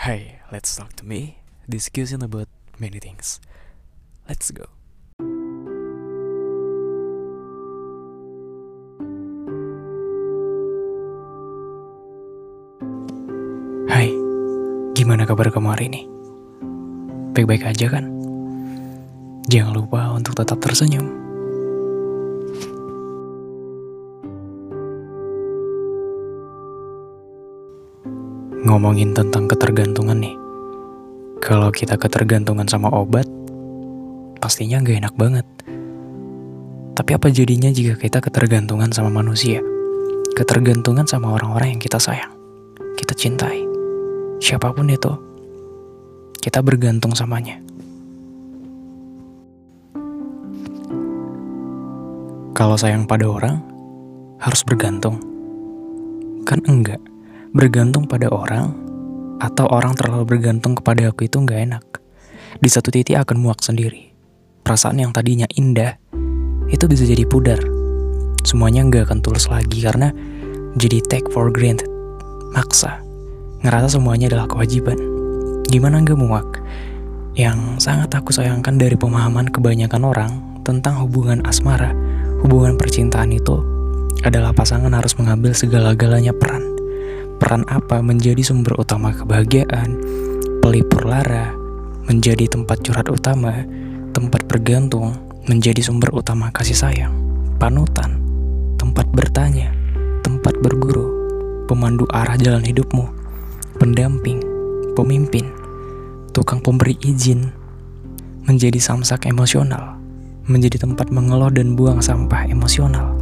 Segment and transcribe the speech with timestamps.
[0.00, 1.44] Hey, let's talk to me.
[1.68, 2.48] Discussion about
[2.80, 3.36] many things.
[4.24, 4.64] Let's go.
[13.92, 14.08] Hai,
[14.96, 16.08] gimana kabar kamu hari ini?
[17.36, 18.08] Baik-baik aja kan?
[19.52, 21.29] Jangan lupa untuk tetap tersenyum.
[28.70, 30.38] Ngomongin tentang ketergantungan nih.
[31.42, 33.26] Kalau kita ketergantungan sama obat,
[34.38, 35.42] pastinya gak enak banget.
[36.94, 39.58] Tapi apa jadinya jika kita ketergantungan sama manusia?
[40.38, 42.30] Ketergantungan sama orang-orang yang kita sayang,
[42.94, 43.66] kita cintai.
[44.38, 45.18] Siapa pun itu,
[46.38, 47.58] kita bergantung samanya.
[52.54, 53.58] Kalau sayang pada orang,
[54.38, 55.18] harus bergantung.
[56.46, 57.09] Kan enggak
[57.50, 58.70] bergantung pada orang
[59.42, 61.84] atau orang terlalu bergantung kepada aku itu nggak enak.
[62.62, 64.14] Di satu titik akan muak sendiri.
[64.62, 65.98] Perasaan yang tadinya indah
[66.70, 67.58] itu bisa jadi pudar.
[68.46, 70.14] Semuanya nggak akan tulus lagi karena
[70.78, 71.90] jadi take for granted.
[72.54, 73.02] Maksa.
[73.66, 74.98] Ngerasa semuanya adalah kewajiban.
[75.66, 76.48] Gimana nggak muak?
[77.34, 81.94] Yang sangat aku sayangkan dari pemahaman kebanyakan orang tentang hubungan asmara,
[82.46, 83.58] hubungan percintaan itu
[84.22, 86.69] adalah pasangan harus mengambil segala-galanya peran
[87.40, 89.96] peran apa menjadi sumber utama kebahagiaan,
[90.60, 91.56] pelipur lara,
[92.04, 93.64] menjadi tempat curhat utama,
[94.12, 95.16] tempat bergantung,
[95.48, 97.16] menjadi sumber utama kasih sayang,
[97.56, 98.20] panutan,
[98.76, 99.72] tempat bertanya,
[100.20, 101.08] tempat berguru,
[101.64, 103.08] pemandu arah jalan hidupmu,
[103.80, 104.44] pendamping,
[104.92, 105.48] pemimpin,
[106.36, 107.48] tukang pemberi izin,
[108.44, 109.96] menjadi samsak emosional,
[110.44, 113.16] menjadi tempat mengelola dan buang sampah emosional,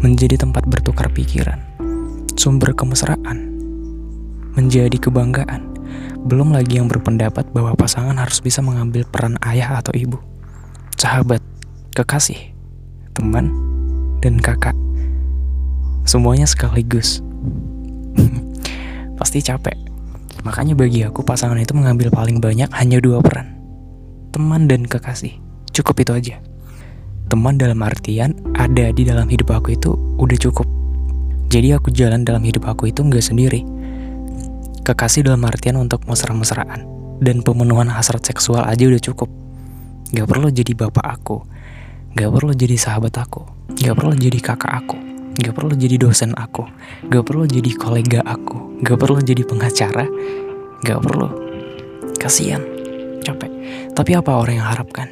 [0.00, 1.60] menjadi tempat bertukar pikiran,
[2.36, 3.52] sumber kemesraan,
[4.56, 5.68] menjadi kebanggaan.
[6.22, 10.22] Belum lagi yang berpendapat bahwa pasangan harus bisa mengambil peran ayah atau ibu,
[10.94, 11.42] sahabat,
[11.98, 12.54] kekasih,
[13.12, 13.50] teman,
[14.22, 14.76] dan kakak.
[16.06, 17.22] Semuanya sekaligus.
[19.18, 19.74] Pasti capek.
[20.42, 23.58] Makanya bagi aku pasangan itu mengambil paling banyak hanya dua peran.
[24.34, 25.38] Teman dan kekasih.
[25.70, 26.36] Cukup itu aja.
[27.30, 30.71] Teman dalam artian ada di dalam hidup aku itu udah cukup
[31.52, 33.60] jadi aku jalan dalam hidup aku itu nggak sendiri.
[34.88, 36.88] Kekasih dalam artian untuk mesra-mesraan
[37.20, 39.28] dan pemenuhan hasrat seksual aja udah cukup.
[40.16, 41.44] Gak perlu jadi bapak aku,
[42.16, 43.44] gak perlu jadi sahabat aku,
[43.76, 44.96] gak perlu jadi kakak aku,
[45.40, 46.64] gak perlu jadi dosen aku,
[47.12, 50.08] gak perlu jadi kolega aku, gak perlu jadi pengacara,
[50.84, 51.28] gak perlu.
[52.16, 52.64] Kasian,
[53.24, 53.52] capek.
[53.92, 55.08] Tapi apa orang yang harapkan?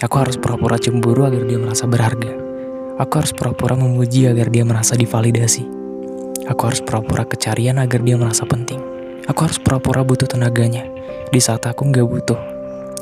[0.00, 2.55] Aku harus pura-pura cemburu agar dia merasa berharga.
[2.96, 5.68] Aku harus pura-pura memuji agar dia merasa divalidasi.
[6.48, 8.80] Aku harus pura-pura kecarian agar dia merasa penting.
[9.28, 10.88] Aku harus pura-pura butuh tenaganya
[11.28, 12.40] di saat aku nggak butuh,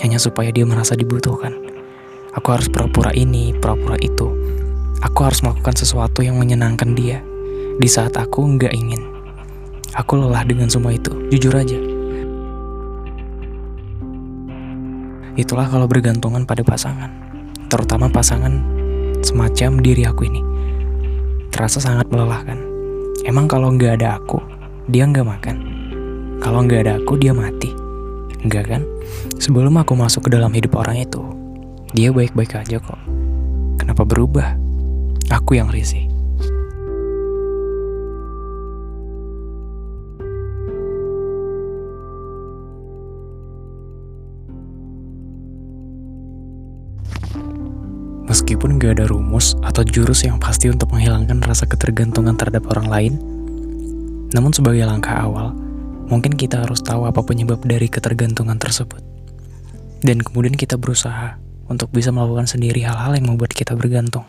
[0.03, 1.55] hanya supaya dia merasa dibutuhkan.
[2.35, 4.35] Aku harus pura-pura ini, pura-pura itu.
[4.99, 7.23] Aku harus melakukan sesuatu yang menyenangkan dia
[7.79, 8.99] di saat aku nggak ingin.
[9.95, 11.79] Aku lelah dengan semua itu, jujur aja.
[15.39, 17.15] Itulah kalau bergantungan pada pasangan,
[17.71, 18.83] terutama pasangan
[19.25, 20.43] semacam diri aku ini.
[21.51, 22.61] Terasa sangat melelahkan.
[23.25, 24.39] Emang kalau nggak ada aku,
[24.87, 25.57] dia nggak makan.
[26.39, 27.73] Kalau nggak ada aku, dia mati.
[28.45, 28.83] Enggak kan?
[29.41, 31.25] Sebelum aku masuk ke dalam hidup orang itu,
[31.97, 33.01] dia baik-baik aja kok.
[33.81, 34.55] Kenapa berubah?
[35.33, 36.14] Aku yang risih.
[48.35, 53.15] Meskipun gak ada rumus atau jurus yang pasti untuk menghilangkan rasa ketergantungan terhadap orang lain,
[54.35, 55.55] namun sebagai langkah awal,
[56.11, 58.99] mungkin kita harus tahu apa penyebab dari ketergantungan tersebut.
[60.03, 61.39] Dan kemudian kita berusaha
[61.71, 64.27] untuk bisa melakukan sendiri hal-hal yang membuat kita bergantung.